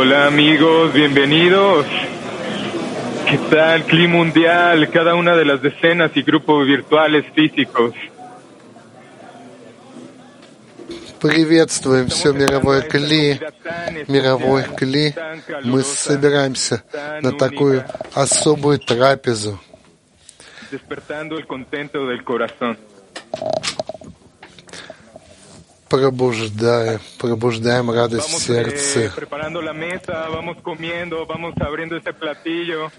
[0.00, 1.86] Hola amigos, bienvenidos.
[3.28, 3.84] ¿Qué tal?
[3.84, 7.92] Clima Mundial, cada una de las decenas y grupos virtuales físicos.
[11.20, 13.40] Приветствуем все мировое кли,
[14.06, 15.14] мировой кли.
[15.64, 16.82] Мы собираемся
[17.22, 17.84] на такую
[18.14, 19.58] особую трапезу.
[25.91, 29.13] Пробуждая, пробуждаем радость в Vamos eh, сердце.
[32.17, 32.89] platillo.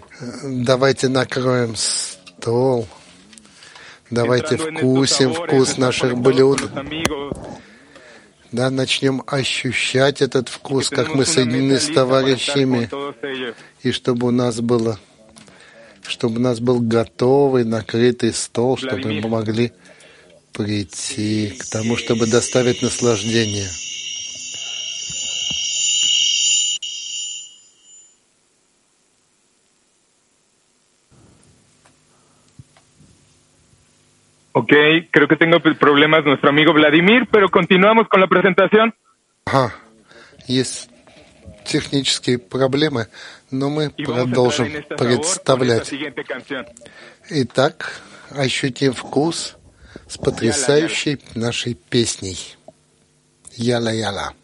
[0.42, 2.86] Давайте накроем стол.
[4.10, 6.70] Давайте вкусим вкус наших блюд.
[8.52, 12.90] Да, начнем ощущать этот вкус, как мы соединены с товарищами,
[13.82, 14.98] и чтобы у нас было,
[16.06, 19.72] чтобы у нас был готовый, накрытый стол, чтобы мы могли
[20.52, 23.68] прийти к тому, чтобы доставить наслаждение.
[34.54, 34.72] Ok,
[35.10, 38.94] creo que tengo problemas nuestro amigo Vladimir, pero continuamos con la presentación.
[39.46, 39.74] Ага,
[40.46, 40.90] есть
[41.64, 43.08] технические проблемы,
[43.50, 45.92] но мы продолжим представлять.
[47.30, 49.56] Итак, ощутим вкус
[50.12, 52.38] с потрясающей нашей песней.
[53.56, 54.34] Яла-яла.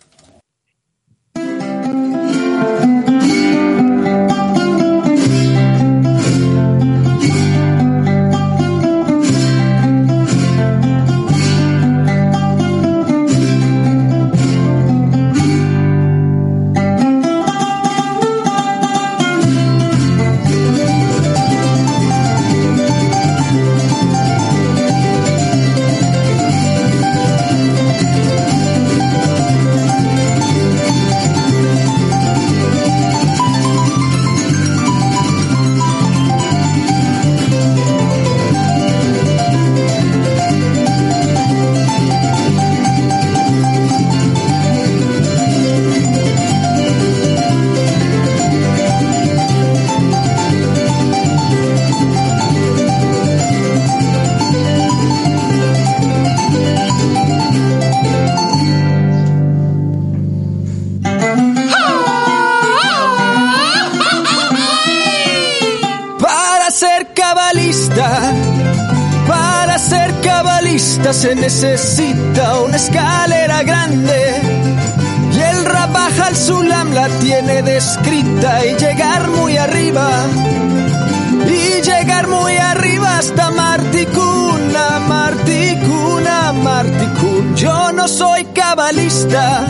[70.77, 74.21] Se necesita una escalera grande.
[75.33, 80.09] Y el Rabaj al Sulam la tiene descrita y llegar muy arriba.
[81.47, 87.57] Y llegar muy arriba hasta Marticuna, Marticuna, Marticun.
[87.57, 89.67] Yo no soy cabalista,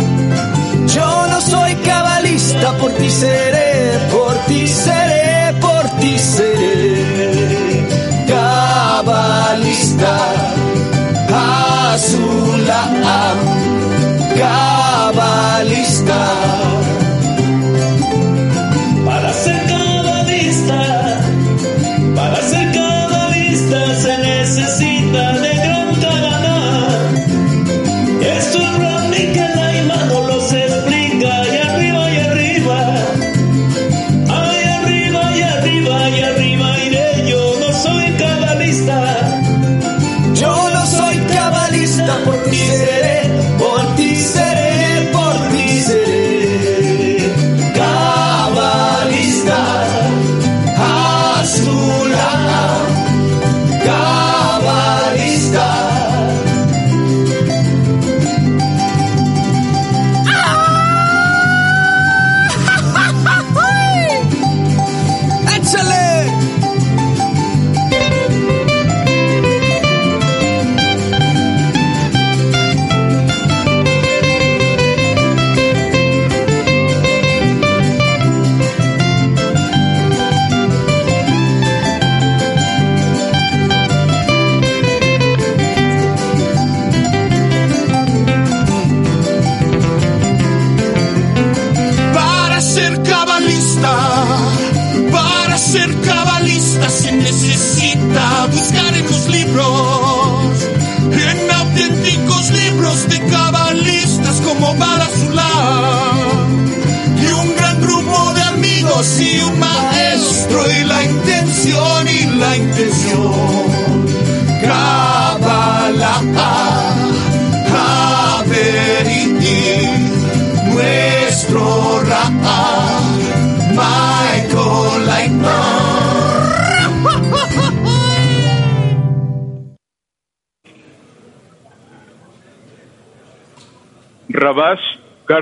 [0.95, 7.87] yo no soy cabalista, por ti seré, por ti seré, por ti seré.
[8.27, 10.19] Cabalista,
[11.99, 12.89] Azul, la.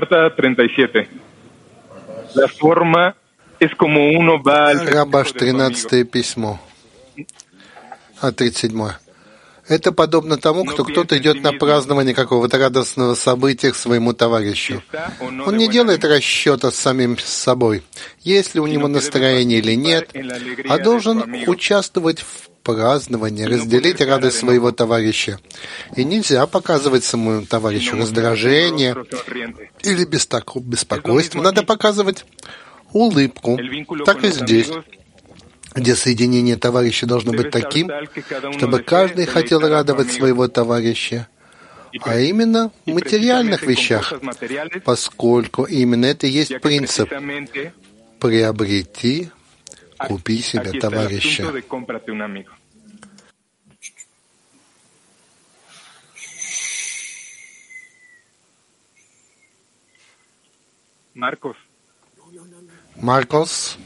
[0.07, 1.07] Carta 37.
[2.35, 3.15] La forma
[3.59, 5.89] es como uno va al Рабаш, festejo de su amigo.
[5.89, 6.59] 13 письмо.
[8.21, 8.99] А, 37.
[9.67, 14.81] Это подобно тому, кто кто-то идет на празднование какого-то радостного события к своему товарищу.
[15.19, 17.83] Он не делает расчета с самим собой,
[18.21, 20.09] есть ли у него настроение или нет,
[20.69, 25.39] а должен участвовать в праздновании, разделить радость своего товарища.
[25.95, 28.95] И нельзя показывать своему товарищу раздражение
[29.83, 31.41] или беспокойство.
[31.41, 32.25] Надо показывать
[32.91, 33.57] улыбку.
[34.05, 34.69] Так и здесь,
[35.75, 37.89] где соединение товарищей должно быть таким,
[38.57, 41.27] чтобы каждый хотел радовать своего товарища,
[42.01, 44.13] а именно в материальных вещах,
[44.83, 47.09] поскольку именно это и есть принцип.
[48.19, 49.29] «приобрети,
[49.99, 51.45] купи себе товарища».
[61.17, 61.57] Marcos.
[63.01, 63.79] Marcos.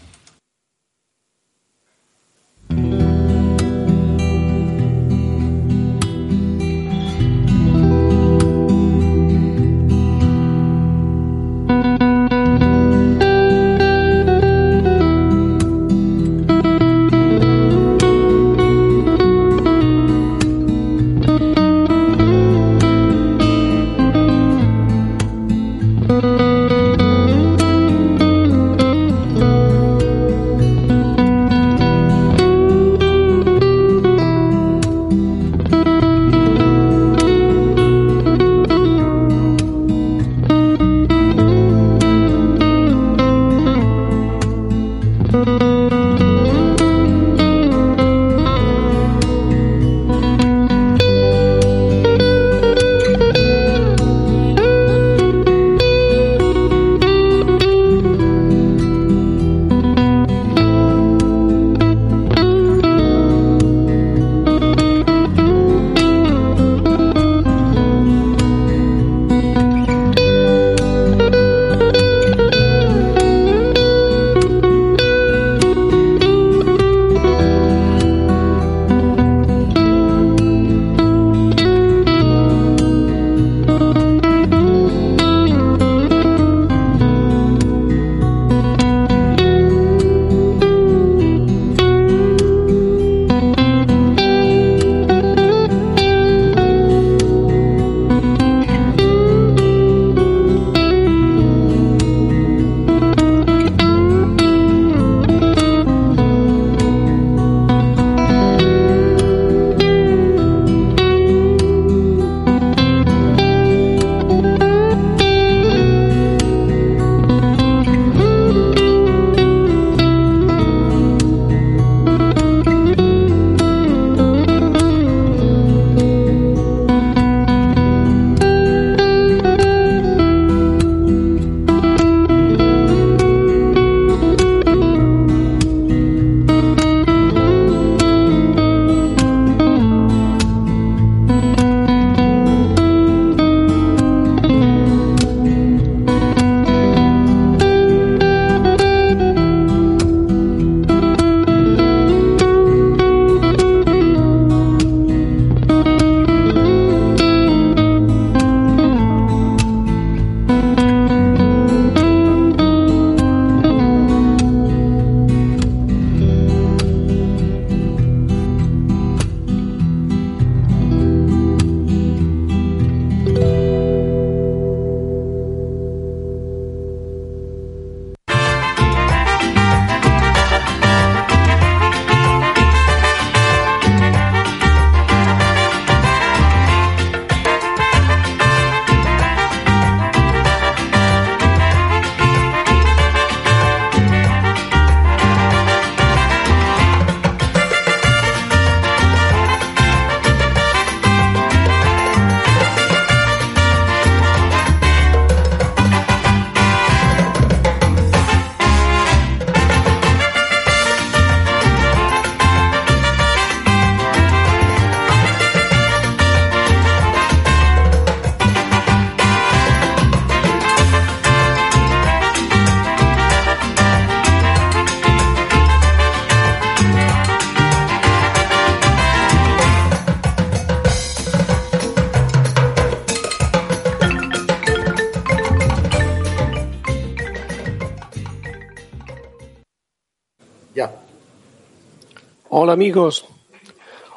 [242.71, 243.25] Hola amigos.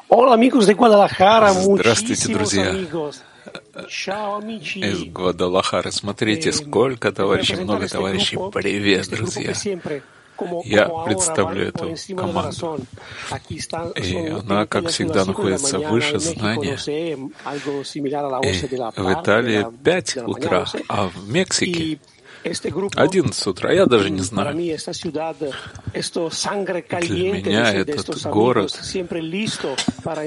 [0.07, 1.51] Hola amigos de Guadalajara.
[1.51, 2.71] Здравствуйте, друзья
[4.75, 5.91] из Гвадалахары.
[5.91, 8.37] Смотрите, сколько товарищей, много товарищей.
[8.53, 9.53] Привет, друзья.
[10.63, 12.79] Я представлю эту команду.
[13.97, 16.77] И она, как всегда, находится выше знания.
[16.87, 17.15] И
[18.95, 21.99] в Италии 5 утра, а в Мексике
[22.45, 24.55] 11 утра, я даже не знаю.
[24.55, 24.73] Для
[27.31, 28.79] меня этот город,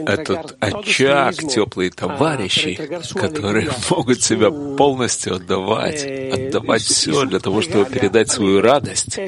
[0.07, 2.75] этот очаг теплые товарищи,
[3.15, 9.19] которые могут себя полностью отдавать, отдавать все для того, чтобы передать свою радость,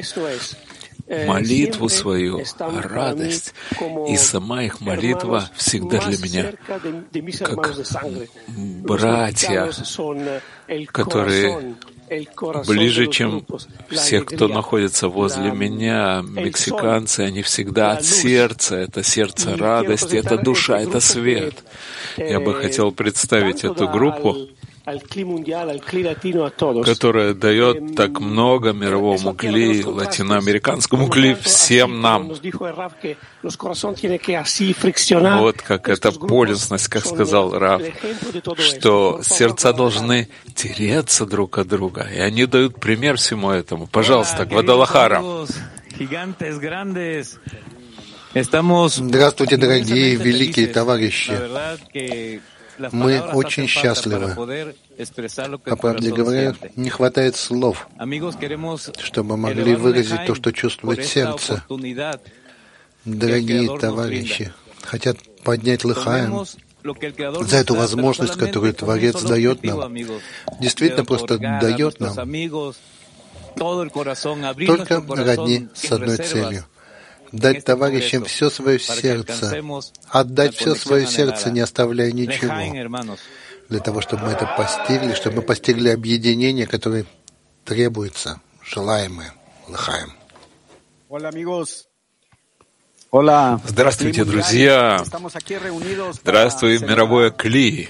[1.27, 3.53] молитву свою, радость.
[4.09, 6.51] И сама их молитва всегда для меня
[7.45, 7.73] как
[8.57, 9.71] братья,
[10.91, 11.75] которые
[12.67, 13.45] ближе, чем
[13.89, 20.79] все, кто находится возле меня, мексиканцы, они всегда от сердца, это сердце радости, это душа,
[20.79, 21.63] это свет.
[22.17, 24.47] Я бы хотел представить эту группу,
[26.85, 32.33] которая дает так много мировому кли, латиноамериканскому кли, всем нам.
[35.39, 37.81] Вот как эта полюсность, как сказал Раф,
[38.57, 43.87] что сердца должны тереться друг от друга, и они дают пример всему этому.
[43.87, 45.23] Пожалуйста, Гвадалахара.
[48.33, 51.33] Здравствуйте, дорогие великие товарищи.
[52.91, 54.35] Мы очень счастливы.
[55.65, 57.87] По правде говоря, не хватает слов,
[58.99, 61.63] чтобы могли выразить то, что чувствует сердце.
[63.05, 66.45] Дорогие товарищи, хотят поднять лыхаем
[67.41, 69.95] за эту возможность, которую Творец дает нам.
[70.59, 72.15] Действительно просто дает нам
[73.55, 76.65] только родни с одной целью
[77.31, 79.63] дать товарищам все свое сердце,
[80.09, 82.97] отдать все свое сердце, не оставляя ничего,
[83.69, 87.05] для того, чтобы мы это постигли, чтобы мы постигли объединение, которое
[87.63, 89.33] требуется, желаемое,
[89.67, 90.13] лыхаем.
[93.65, 95.03] Здравствуйте, друзья!
[96.13, 97.89] Здравствуй, мировое Кли!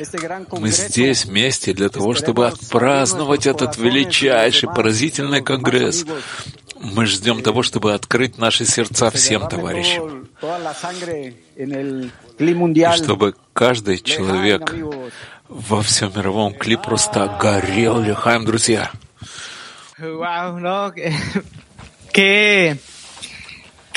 [0.51, 6.05] Мы здесь вместе для того, чтобы отпраздновать этот величайший, поразительный конгресс.
[6.81, 10.27] Мы ждем того, чтобы открыть наши сердца всем товарищам.
[12.37, 14.73] И чтобы каждый человек
[15.47, 18.91] во всем мировом Кли просто горел лихаем, друзья.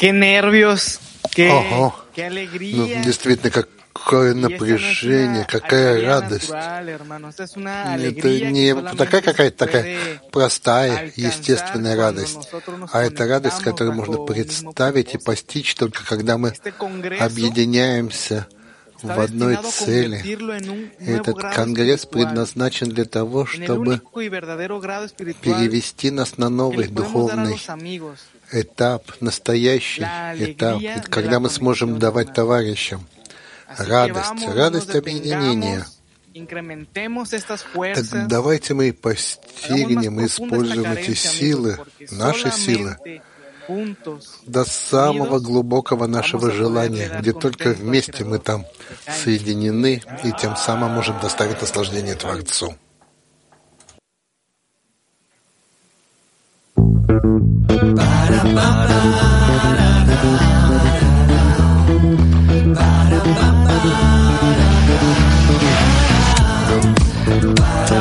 [0.00, 1.00] Nervios
[1.38, 1.94] Ого.
[2.16, 3.64] Ну, действительно,
[4.04, 6.50] какое напряжение, какая радость.
[6.50, 9.98] Это не такая какая-то такая
[10.30, 12.48] простая, естественная радость,
[12.92, 16.52] а это радость, которую можно представить и постичь только когда мы
[17.18, 18.46] объединяемся
[19.02, 20.22] в одной цели.
[21.00, 24.00] Этот конгресс предназначен для того, чтобы
[25.42, 27.60] перевести нас на новый духовный
[28.52, 30.06] этап, настоящий
[30.38, 33.06] этап, когда мы сможем давать товарищам
[33.78, 35.86] радость, радость объединения.
[37.94, 41.78] Так давайте мы постигнем и используем эти силы,
[42.10, 42.96] наши силы,
[44.46, 48.66] до самого глубокого нашего желания, где только вместе мы там
[49.08, 52.74] соединены и тем самым можем доставить наслаждение Творцу.
[67.94, 68.00] Te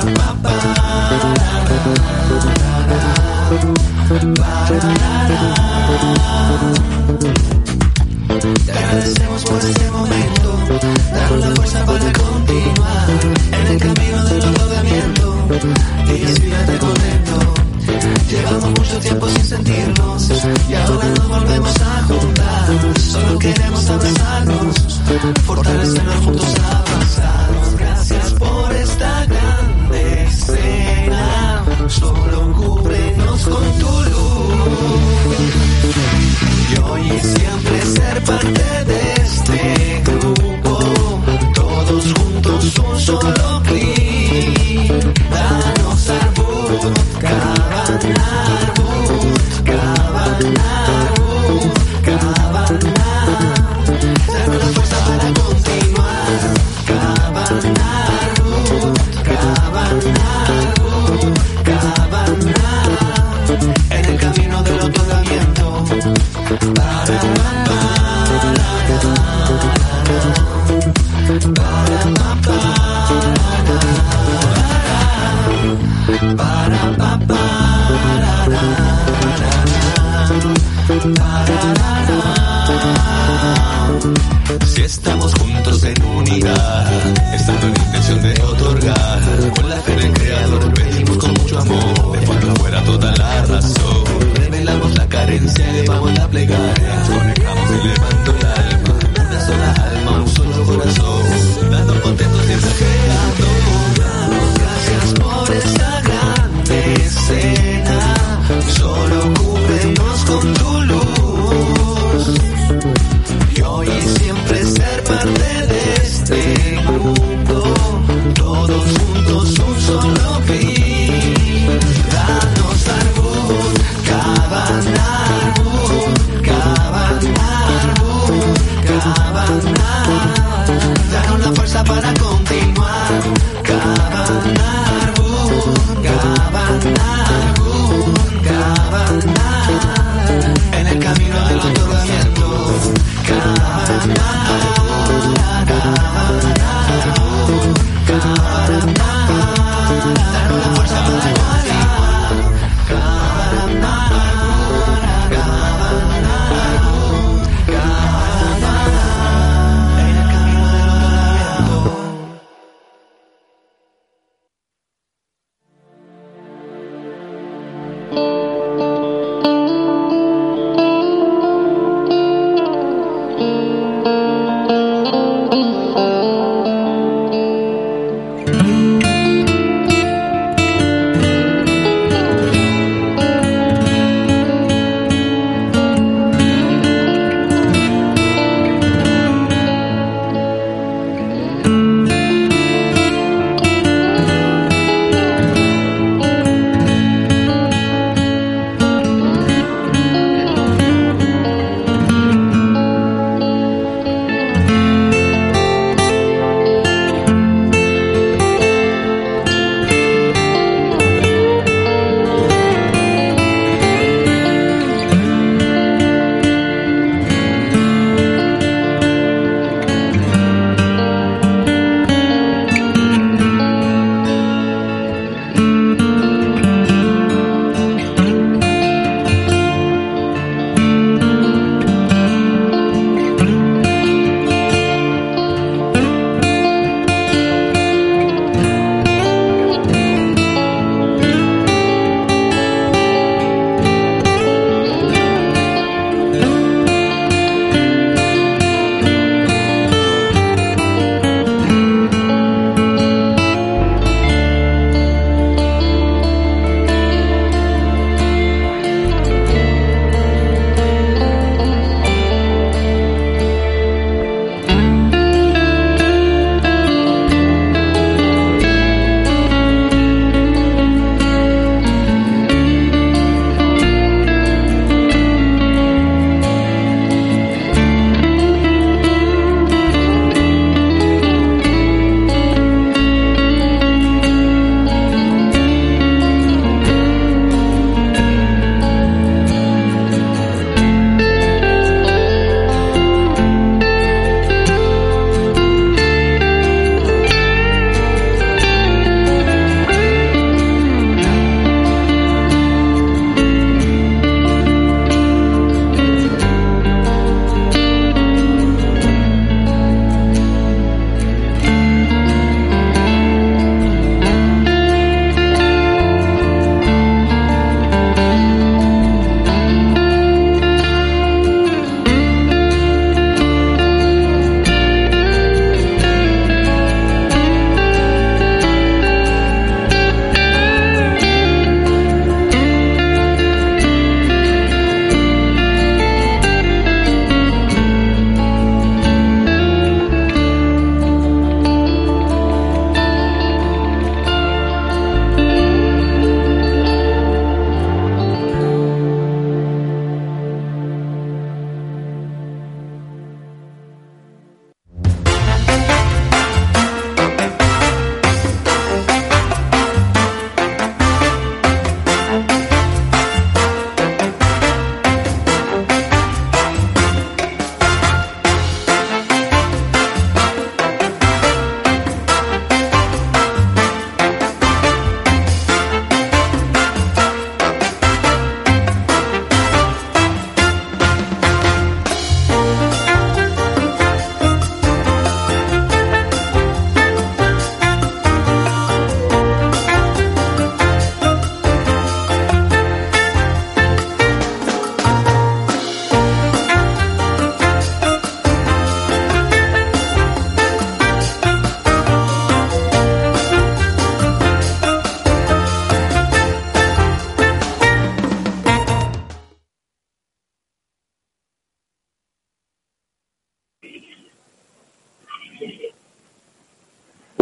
[8.72, 10.58] agradecemos por este momento,
[11.14, 13.08] darnos fuerza para continuar
[13.52, 15.46] en el camino del otorgamiento.
[16.08, 17.54] Inspírate con esto.
[18.30, 20.32] Llevamos mucho tiempo sin sentirnos
[20.70, 22.68] y ahora nos volvemos a juntar.
[23.00, 25.02] Solo queremos abrazarnos,
[25.46, 27.50] fortalecernos juntos avanzar.
[27.78, 29.23] Gracias por esta grande escena.
[31.88, 35.38] Solo cúbrenos con tu luz.
[36.72, 40.80] Y hoy y siempre ser parte de este grupo.
[41.54, 44.92] Todos juntos un solo clic.
[45.30, 46.82] Danos arbut,
[47.20, 48.06] cabanarbut,
[49.66, 50.54] cabanarbut,
[52.06, 52.84] cabanarbut.
[54.28, 55.53] Dame la fuerza para.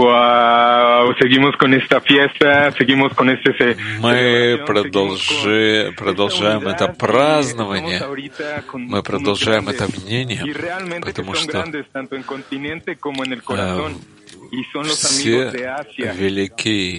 [0.02, 8.02] Wow, seguimos con esta fiesta, seguimos con este Мы продолжи, продолжаем это празднование,
[8.74, 10.44] мы продолжаем это объединение,
[11.02, 11.64] потому что
[14.86, 15.52] все
[16.14, 16.98] великие,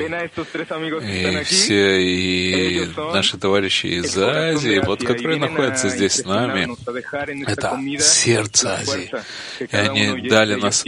[1.01, 6.69] и все и наши товарищи из Азии, вот которые находятся здесь с нами,
[7.47, 9.11] это сердце Азии.
[9.61, 10.83] И они дали нас,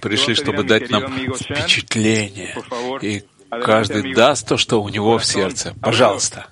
[0.00, 2.54] пришли, чтобы дать нам впечатление.
[3.00, 5.74] И каждый даст то, что у него в сердце.
[5.80, 6.46] Пожалуйста,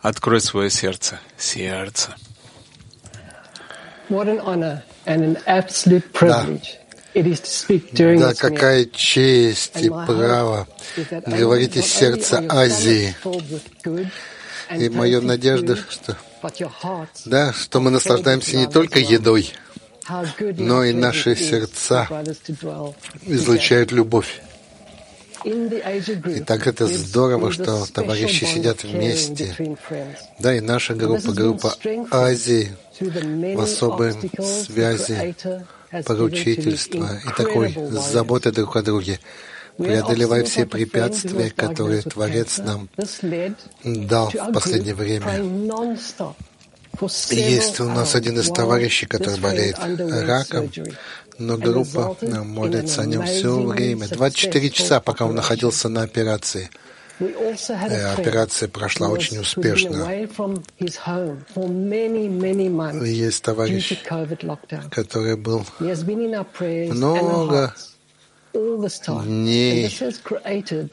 [0.00, 1.20] открой свое сердце.
[1.36, 2.14] Сердце.
[4.08, 6.74] What an honor and an absolute privilege.
[6.74, 6.79] Да,
[8.34, 10.66] какая честь и право
[11.26, 13.14] говорить из сердца Азии.
[14.76, 16.16] И моя надежда, что,
[17.24, 19.52] да, что мы наслаждаемся не только едой,
[20.58, 22.08] но и наши сердца
[23.26, 24.40] излучают любовь.
[25.44, 29.56] И так это здорово, что товарищи сидят вместе.
[30.38, 31.74] Да, и наша группа, группа
[32.10, 34.12] Азии в особой
[34.66, 35.34] связи
[36.04, 39.18] поручительства и такой заботы друг о друге,
[39.76, 42.88] преодолевая все препятствия, которые Творец нам
[43.84, 45.42] дал в последнее время.
[47.30, 49.78] Есть у нас один из товарищей, который болеет
[50.26, 50.70] раком,
[51.38, 56.70] но группа молится о нем все время, 24 часа, пока он находился на операции.
[57.20, 60.08] Э, операция прошла очень успешно.
[63.04, 64.02] Есть товарищ,
[64.90, 65.64] который был
[66.92, 67.74] много
[69.26, 69.96] дней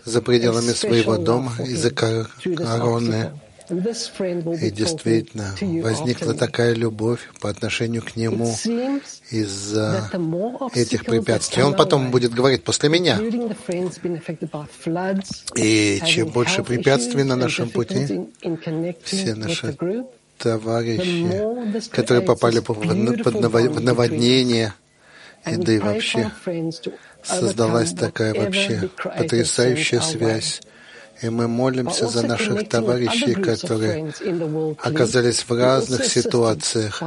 [0.05, 3.31] за пределами своего дома из-за короны.
[3.69, 8.55] И действительно, возникла такая любовь по отношению к нему
[9.29, 10.09] из-за
[10.73, 11.63] этих препятствий.
[11.63, 13.19] Он потом будет говорить после меня.
[15.55, 18.29] И чем больше препятствий на нашем пути,
[19.03, 19.75] все наши
[20.37, 23.41] товарищи, которые попали под
[23.81, 24.73] наводнение,
[25.45, 26.31] и да и вообще
[27.23, 30.61] создалась такая вообще потрясающая связь
[31.21, 34.13] и мы молимся за наших товарищей, которые
[34.79, 37.01] оказались в разных ситуациях,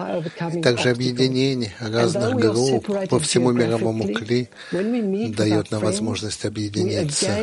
[0.54, 7.38] и также объединение разных групп по всему мировому кли дает нам возможность объединиться.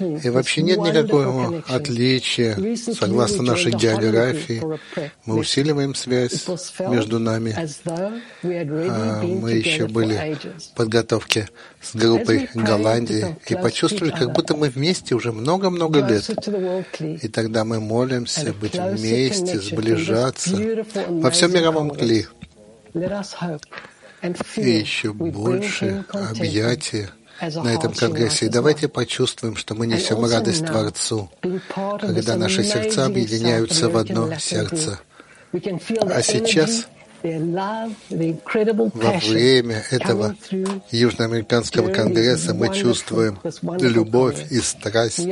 [0.00, 4.62] И вообще нет никакого отличия, согласно нашей географии.
[5.26, 6.46] Мы усиливаем связь
[6.78, 7.56] между нами.
[8.42, 11.48] А мы еще были в подготовке
[11.80, 16.30] с группой Голландии и почувствовали, как будто мы вместе уже много-много лет.
[17.00, 20.56] И тогда мы молимся быть вместе, сближаться
[21.08, 22.26] во всем мировом кли.
[24.56, 27.10] И еще больше объятия
[27.40, 28.46] на этом конгрессе.
[28.46, 31.30] И давайте почувствуем, что мы несем радость Творцу,
[32.00, 35.00] когда наши сердца объединяются в одно сердце.
[35.52, 36.86] А сейчас
[37.22, 40.34] во время этого
[40.90, 45.26] Южноамериканского конгресса мы чувствуем любовь и страсть,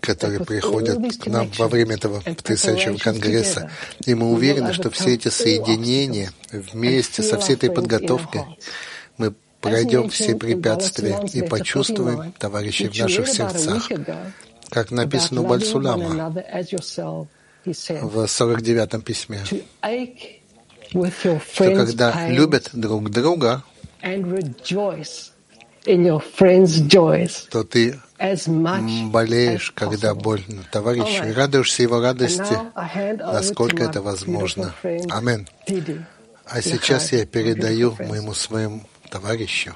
[0.00, 3.70] которые приходят к нам во время этого потрясающего конгресса.
[4.06, 8.42] И мы уверены, что все эти соединения вместе со всей этой подготовкой
[9.18, 13.88] мы пройдем все препятствия и почувствуем товарищей в наших сердцах,
[14.70, 16.34] как написано у Бальсулама.
[17.64, 19.44] в 49-м письме
[20.92, 23.62] что когда любят друг друга,
[27.50, 28.00] то ты
[29.10, 32.56] болеешь, когда больно товарищу, и радуешься его радости,
[33.18, 34.74] насколько это возможно.
[35.10, 35.48] Амин.
[36.46, 39.74] А сейчас я передаю моему своему товарищу.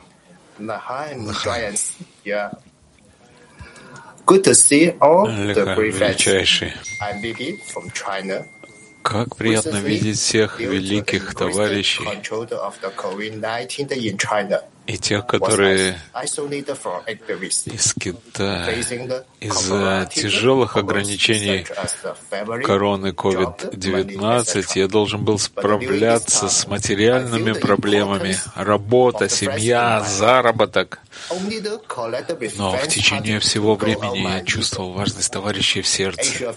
[4.27, 6.27] Good to see all the prefects.
[7.01, 8.45] I'm Bibi from China.
[9.09, 12.05] Как приятно видеть всех великих товарищей
[14.87, 15.99] и тех, которые
[17.67, 18.73] из Китая
[19.41, 21.67] из-за тяжелых ограничений
[22.63, 31.01] короны COVID-19 я должен был справляться с материальными проблемами, работа, семья, заработок.
[32.57, 36.55] Но в течение всего времени я чувствовал важность товарищей в сердце.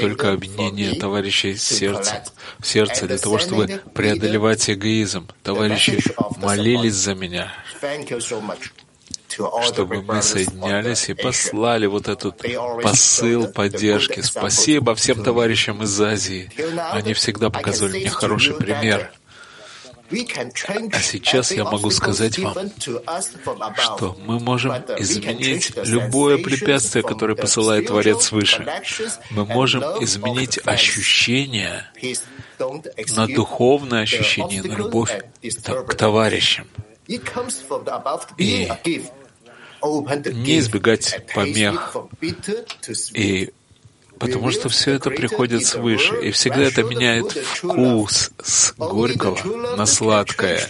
[0.00, 2.24] Только объединение товарищей в сердце,
[2.58, 5.28] в сердце для того, чтобы преодолевать эгоизм.
[5.42, 6.02] Товарищи
[6.38, 7.52] молились за меня,
[9.62, 12.40] чтобы мы соединялись и послали вот этот
[12.82, 14.20] посыл поддержки.
[14.20, 16.50] Спасибо всем товарищам из Азии.
[16.92, 19.12] Они всегда показывали мне хороший пример.
[20.92, 22.54] А сейчас я могу сказать вам,
[23.78, 28.66] что мы можем изменить любое препятствие, которое посылает Творец свыше.
[29.30, 31.86] Мы можем изменить ощущение
[33.16, 35.18] на духовное ощущение, на любовь
[35.88, 36.68] к товарищам.
[38.38, 38.70] И
[40.32, 41.96] не избегать помех.
[43.14, 43.52] и
[44.18, 50.68] потому что все это приходит свыше, и всегда это меняет вкус с горького на сладкое,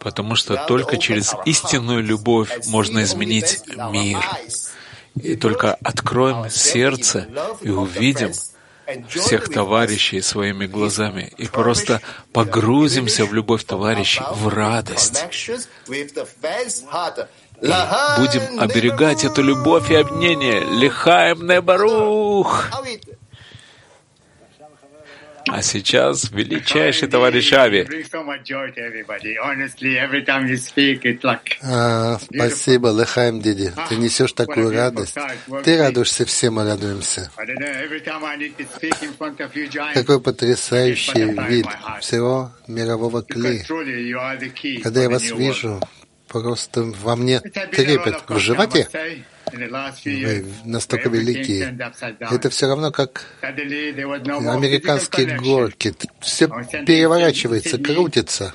[0.00, 3.60] потому что только через истинную любовь можно изменить
[3.92, 4.18] мир.
[5.20, 7.28] И только откроем сердце
[7.60, 8.32] и увидим
[9.08, 12.00] всех товарищей своими глазами и просто
[12.32, 15.24] погрузимся в любовь товарищей, в радость
[17.62, 17.72] и
[18.18, 20.60] будем оберегать эту любовь и обнение.
[20.60, 22.70] Лихаем Небарух!
[25.52, 27.86] А сейчас величайший товарищ Ави.
[31.62, 33.72] А, спасибо, Лехаем Диди.
[33.88, 35.16] Ты несешь такую радость.
[35.64, 37.30] Ты радуешься, все мы радуемся.
[39.94, 41.66] Какой потрясающий вид
[42.00, 43.62] всего мирового кли.
[44.82, 45.80] Когда я вас вижу,
[46.28, 48.88] просто во мне трепет в животе.
[50.64, 51.78] Настолько великие.
[52.20, 55.94] Это все равно как американские горки.
[56.20, 56.48] Все
[56.86, 58.54] переворачивается, крутится.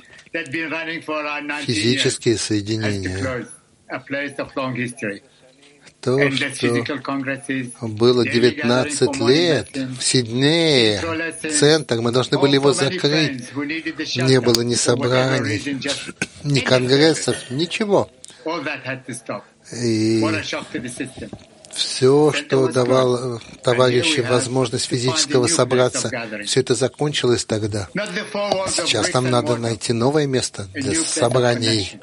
[1.64, 3.46] Физические соединения
[6.06, 11.02] то, что было 19 лет в Сиднее,
[11.50, 13.52] центр, мы должны были его закрыть.
[14.16, 15.80] Не было ни собраний,
[16.44, 18.08] ни конгрессов, ничего.
[19.72, 20.24] И
[21.72, 26.10] все, что давало товарищам возможность физического собраться,
[26.44, 27.88] все это закончилось тогда.
[28.68, 32.00] Сейчас нам надо найти новое место для собраний.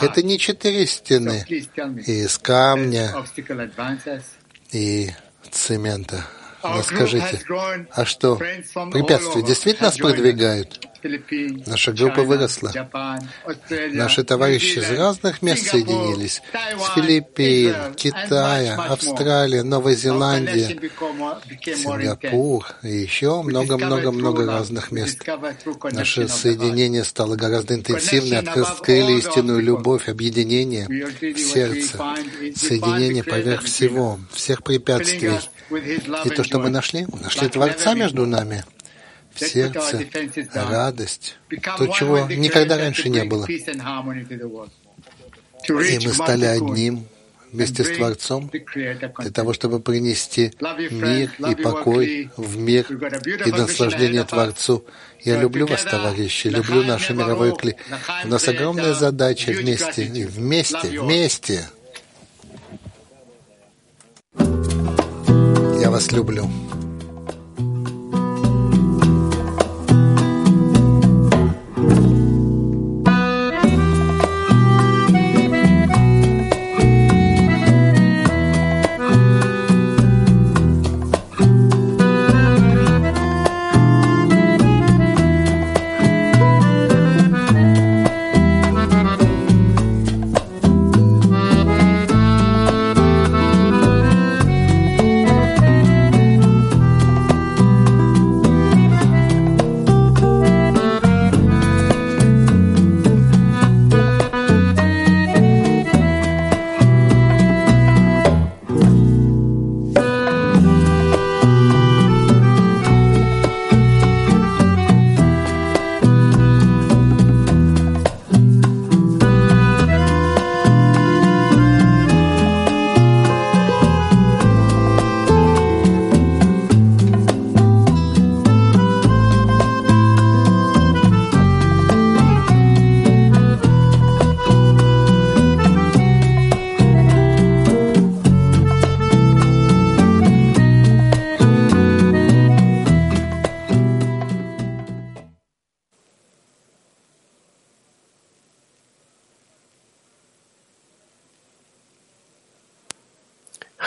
[0.00, 3.14] Это не четыре стены из камня
[4.72, 5.10] и
[5.50, 6.26] цемента.
[6.62, 7.40] Но скажите,
[7.92, 10.80] а что, препятствия действительно нас продвигают?
[11.66, 12.72] Наша группа выросла.
[13.92, 16.42] Наши товарищи из разных мест соединились.
[16.52, 20.68] С Филиппин, Китая, Австралия, Новая Зеландия,
[21.62, 25.22] Сингапур и еще много-много-много разных мест.
[25.92, 31.98] Наше соединение стало гораздо интенсивнее, открыли истинную любовь, объединение в сердце,
[32.54, 35.38] соединение поверх всего, всех препятствий.
[36.24, 38.64] И то, что мы нашли, нашли Творца между нами—
[39.36, 40.08] в сердце
[40.54, 41.36] радость,
[41.78, 43.46] то, чего никогда раньше не было.
[45.68, 47.06] И мы стали одним
[47.52, 50.52] вместе с Творцом для того, чтобы принести
[50.90, 52.86] мир и покой в мир
[53.44, 54.84] и наслаждение Творцу.
[55.22, 57.76] Я люблю вас, товарищи, люблю нашу мировую кли.
[58.24, 61.68] У нас огромная задача вместе, вместе, вместе.
[65.80, 66.50] Я вас люблю.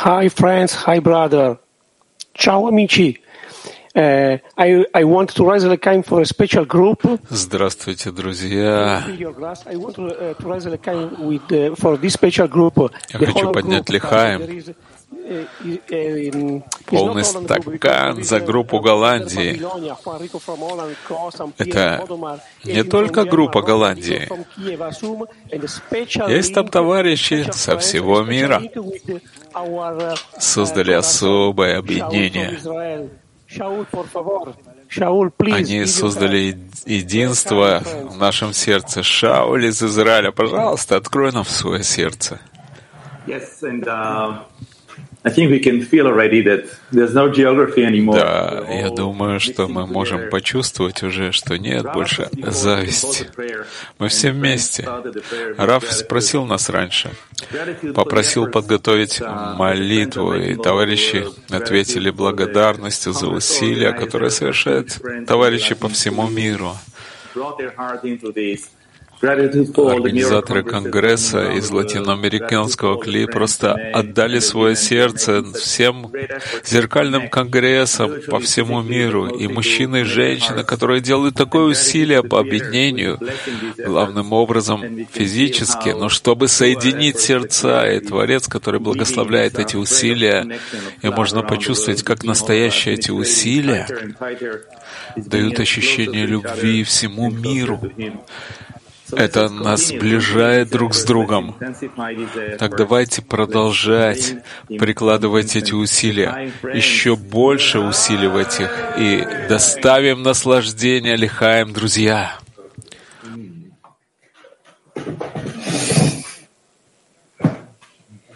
[0.02, 0.76] Hi, friends.
[0.86, 1.60] Hi, brother.
[2.34, 3.18] Ciao, amici.
[3.94, 7.06] Uh, I, I want to raise a kind for a special group.
[7.30, 9.04] Здравствуйте, друзья.
[9.06, 12.92] Raise a kind with, uh.
[13.10, 14.64] Я хочу поднять лихаем
[16.86, 19.62] полный стакан за группу Голландии.
[21.58, 22.10] Это
[22.64, 24.30] не только группа Голландии.
[26.32, 28.62] Есть там товарищи со всего мира.
[30.38, 32.60] Создали особое объединение.
[35.54, 39.04] Они создали единство в нашем сердце.
[39.04, 42.39] Шауль из Израиля, пожалуйста, открой нам свое сердце.
[48.14, 48.14] Uh...
[48.14, 53.28] Да, я думаю, что мы можем почувствовать уже, что нет больше зависти.
[53.98, 54.88] Мы все вместе.
[55.58, 57.12] Раф спросил нас раньше,
[57.94, 59.20] попросил подготовить
[59.58, 66.72] молитву, и товарищи ответили благодарностью за усилия, которые совершают товарищи по всему миру.
[69.22, 76.10] Организаторы Конгресса из латиноамериканского клей просто отдали свое сердце всем
[76.64, 79.28] зеркальным конгрессам по всему миру.
[79.28, 83.20] И мужчины и женщины, которые делают такое усилие по объединению,
[83.78, 90.60] главным образом физически, но чтобы соединить сердца, и Творец, который благословляет эти усилия,
[91.02, 93.86] и можно почувствовать, как настоящие эти усилия
[95.18, 97.82] дают ощущение любви всему миру.
[99.12, 101.56] Это нас сближает друг с другом.
[102.58, 104.36] Так давайте продолжать
[104.67, 112.38] прикладывать эти усилия, еще больше усиливать их и доставим наслаждение лихаем, друзья.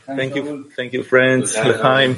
[0.06, 1.56] Thank you, thank you, friends.
[1.64, 2.16] Лихаем.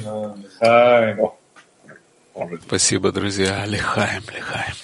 [2.66, 3.64] Спасибо, друзья.
[3.64, 4.74] Лихаем, лихаем.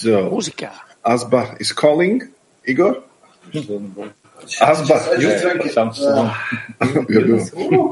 [0.00, 0.72] So, Música.
[1.04, 2.22] Asbach is calling.
[2.64, 3.04] Igor?
[3.52, 5.28] Asbach, you?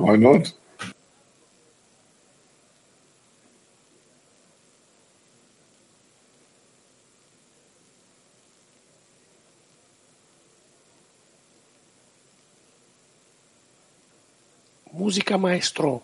[0.00, 0.52] Why not?
[14.90, 16.02] Música maestro.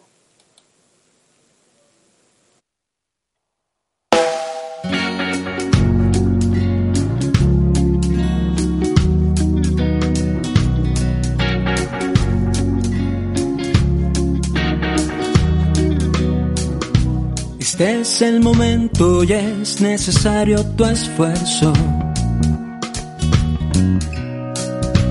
[17.74, 21.72] Este es el momento y es necesario tu esfuerzo.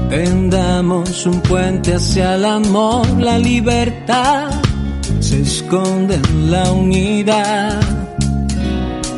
[0.09, 4.49] Tendamos un puente hacia el amor, la libertad
[5.19, 7.81] se esconde en la unidad.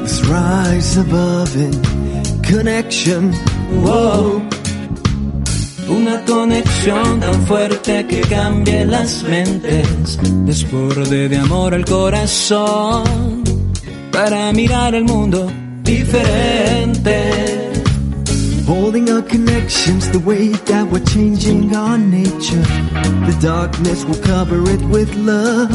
[0.02, 3.32] Let's rise above in connection.
[5.88, 13.35] Una conexión tan fuerte que cambie las mentes, desborde de amor al corazón,
[14.16, 15.52] para mirar el mundo
[15.84, 17.18] diferente.
[18.66, 22.64] Holding our connections the way that we're changing our nature.
[23.28, 25.70] The darkness will cover it with love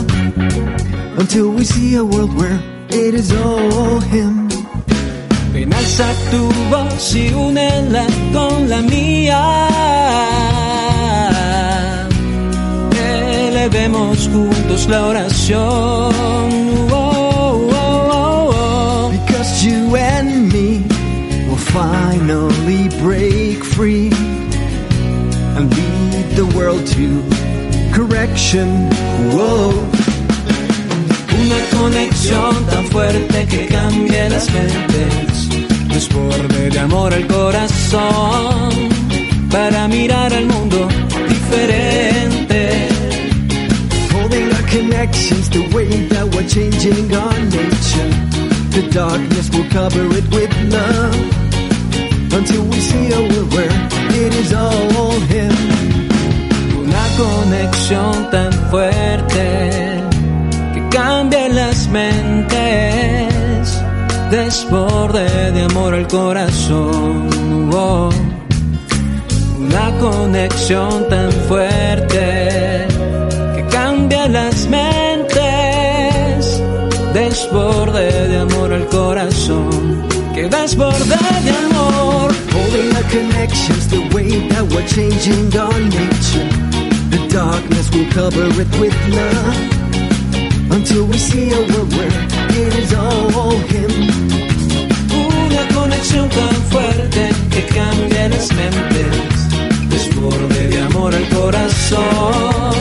[1.18, 4.48] until we see a world where it is all Him.
[5.52, 9.68] Ven, alza tu voz y únela con la mía.
[12.96, 16.79] Elevemos juntos la oración.
[19.62, 20.82] You and me
[21.48, 24.10] will finally break free
[25.56, 27.22] and lead the world to
[27.92, 28.68] correction.
[31.42, 35.48] Una conexión tan fuerte que cambie las mentes
[35.88, 38.70] desborde de amor al corazón
[39.50, 40.88] para mirar al mundo
[41.28, 42.88] diferente.
[44.12, 48.39] Holding our connections the way that we're changing our nature.
[48.80, 51.14] The darkness will cover it with love
[52.32, 53.76] until we see a world where
[54.24, 55.52] it is all Him.
[56.80, 59.46] Una conexión tan fuerte
[60.72, 63.68] que cambia las mentes
[64.30, 67.28] desborde de amor al corazón.
[69.58, 72.86] una conexión tan fuerte
[73.56, 74.89] que cambia las mentes
[77.50, 80.06] desborde de amor al corazón.
[80.34, 82.30] Que desborde de amor.
[82.52, 86.48] Holding our connections, the way that we're changing our nature.
[87.10, 89.56] The darkness will cover it with love.
[90.70, 92.12] Until we see a world where
[92.50, 93.90] it is all Him.
[95.10, 99.48] Una conexión tan fuerte que cambia las mentes.
[99.88, 102.74] Desborde de amor al corazón.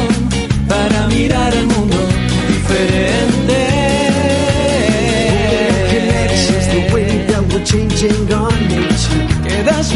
[0.67, 1.97] Para mirar al mundo
[2.47, 3.08] diferente.
[8.01, 8.87] llegó mi
[9.43, 9.93] que das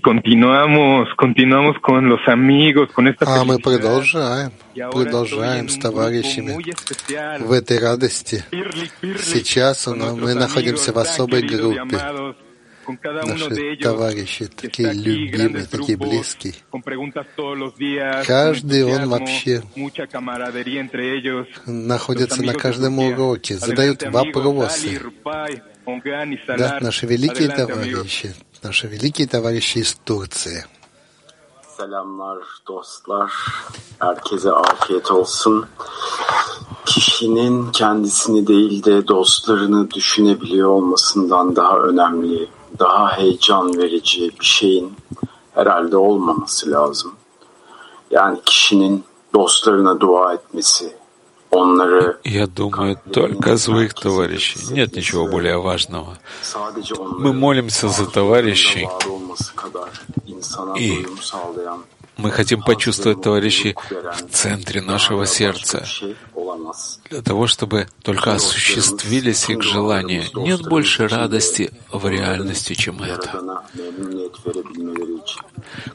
[0.00, 6.58] continuamos, continuamos con los amigos, con esta А мы продолжаем, продолжаем с товарищами
[7.40, 8.44] в этой радости.
[9.22, 12.00] Сейчас мы находимся в особой группе.
[13.24, 16.54] Наши товарищи такие любимые, такие близкие.
[18.24, 19.62] Каждый он вообще
[21.66, 25.00] находится на каждом уроке, задают вопросы.
[26.56, 30.65] Да, наши великие товарищи, наши великие товарищи из Турции.
[31.77, 33.31] Selamlar dostlar.
[33.99, 35.65] Herkese afiyet olsun.
[36.85, 44.93] Kişinin kendisini değil de dostlarını düşünebiliyor olmasından daha önemli, daha heyecan verici bir şeyin
[45.55, 47.13] herhalde olmaması lazım.
[48.11, 49.03] Yani kişinin
[49.33, 50.95] dostlarına dua etmesi,
[52.24, 54.60] Я думаю только о своих товарищей.
[54.70, 56.18] Нет ничего более важного.
[57.18, 58.88] Мы молимся за товарищей,
[60.78, 61.06] и
[62.16, 65.84] мы хотим почувствовать товарищей в центре нашего сердца,
[67.10, 70.24] для того, чтобы только осуществились их желания.
[70.34, 73.62] Нет больше радости в реальности, чем это.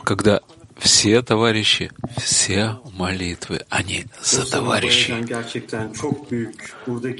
[0.04, 0.41] Когда
[0.82, 5.13] все товарищи, все молитвы, они за товарищей.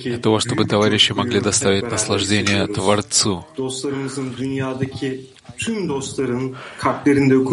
[0.04, 3.46] Для того, чтобы товарищи могли доставить наслаждение Творцу.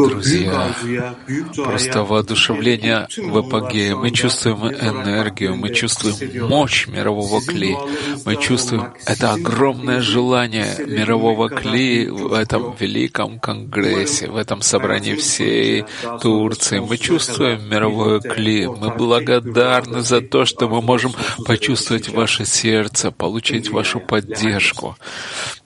[0.08, 1.14] Друзья,
[1.54, 3.96] просто воодушевление в апогее.
[3.96, 7.76] Мы чувствуем энергию, мы чувствуем мощь мирового кли.
[8.24, 15.84] Мы чувствуем это огромное желание мирового кли в этом великом конгрессе, в этом собрании всей
[16.20, 16.78] Турции.
[16.78, 18.66] Мы чувствуем мировое кли.
[18.66, 21.12] Мы благодарны за то, что мы можем
[21.44, 24.96] почувствовать ваше сердце, получить вашу поддержку.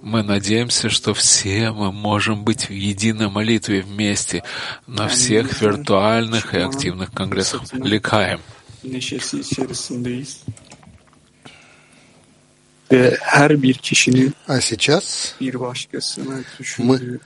[0.01, 4.43] Мы надеемся, что все мы можем быть в единой молитве вместе
[4.87, 7.63] на всех виртуальных и активных конгрессах.
[7.73, 8.41] Ликаем.
[14.47, 15.35] А сейчас
[16.79, 17.21] мы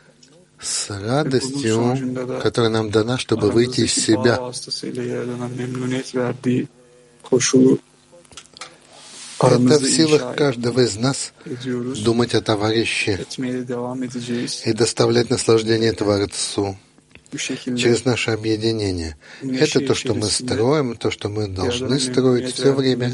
[0.61, 1.97] с радостью,
[2.43, 4.41] которая нам дана, чтобы выйти из себя,
[9.39, 11.33] это в силах каждого из нас
[12.03, 13.27] думать о товарище
[14.65, 16.79] и доставлять наслаждение Творцу
[17.33, 19.17] через наше объединение.
[19.43, 23.13] Это то, что мы строим, то, что мы должны строить все время.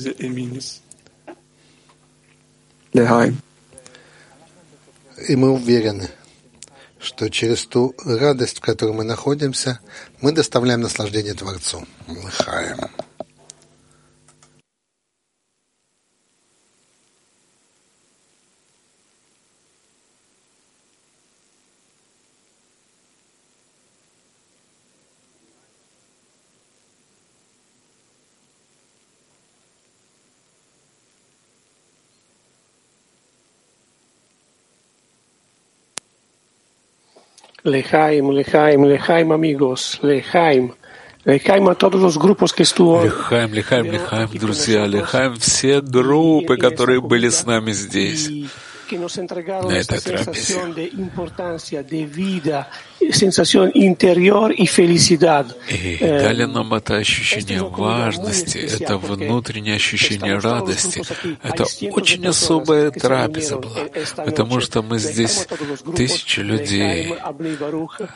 [5.28, 6.08] И мы уверены,
[7.02, 9.80] что через ту радость, в которой мы находимся,
[10.20, 11.86] мы доставляем наслаждение Творцу.
[12.06, 12.78] Лыхаем.
[37.64, 40.72] Lejaim, Lejaim, Lejaim, amigos, Lejaim.
[41.24, 43.00] Лехайм а todos los grupos que estuvo.
[43.04, 48.28] Лехайм, Лехайм, Лехайм, друзья, Лехайм, все группы, которые были с нами здесь
[48.98, 50.54] на этот трапезе.
[55.68, 61.02] И дали нам это ощущение важности, это внутреннее ощущение радости.
[61.42, 63.86] Это очень особая трапеза была,
[64.16, 65.46] потому что мы здесь
[65.96, 67.14] тысячи людей,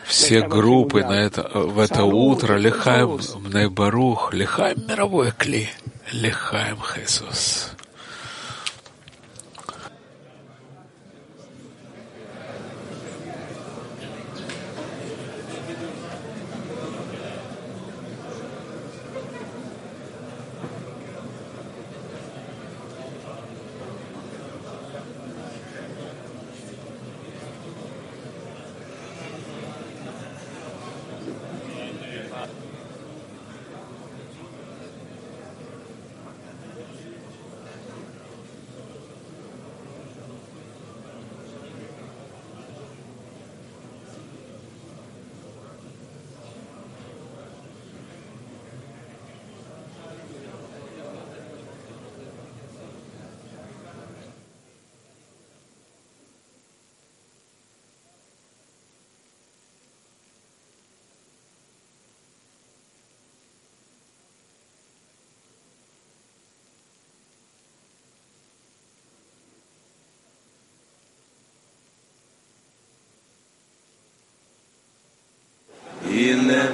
[0.07, 5.71] все группы на это, в это утро лихаем Бней Барух, Лехаем мировой клей,
[6.13, 7.76] Лехаем Христос.